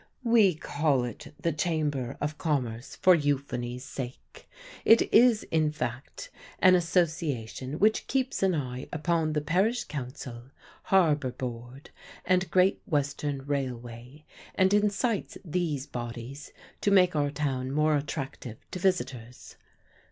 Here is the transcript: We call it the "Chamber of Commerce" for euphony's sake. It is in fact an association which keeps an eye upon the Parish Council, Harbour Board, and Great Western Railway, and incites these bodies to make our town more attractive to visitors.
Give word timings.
We 0.23 0.55
call 0.55 1.03
it 1.03 1.31
the 1.39 1.51
"Chamber 1.51 2.17
of 2.19 2.39
Commerce" 2.39 2.95
for 2.95 3.13
euphony's 3.13 3.85
sake. 3.85 4.49
It 4.83 5.13
is 5.13 5.43
in 5.51 5.71
fact 5.71 6.31
an 6.57 6.73
association 6.73 7.77
which 7.77 8.07
keeps 8.07 8.41
an 8.41 8.55
eye 8.55 8.89
upon 8.91 9.33
the 9.33 9.41
Parish 9.41 9.83
Council, 9.83 10.45
Harbour 10.85 11.29
Board, 11.29 11.91
and 12.25 12.49
Great 12.49 12.81
Western 12.87 13.45
Railway, 13.45 14.25
and 14.55 14.73
incites 14.73 15.37
these 15.45 15.85
bodies 15.85 16.51
to 16.81 16.89
make 16.89 17.15
our 17.15 17.29
town 17.29 17.71
more 17.71 17.95
attractive 17.95 18.57
to 18.71 18.79
visitors. 18.79 19.55